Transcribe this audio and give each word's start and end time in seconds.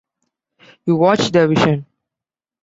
You 0.87 0.95
watch 0.95 1.29
the 1.29 1.47
vision. 1.47 1.85